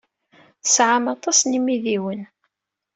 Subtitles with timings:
[0.63, 2.21] Tesɛam aṭas n yimidiwen.